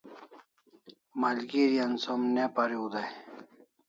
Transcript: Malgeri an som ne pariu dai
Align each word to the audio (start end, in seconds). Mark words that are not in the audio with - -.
Malgeri 1.21 1.77
an 1.85 1.93
som 2.05 2.21
ne 2.35 2.43
pariu 2.55 2.85
dai 2.93 3.09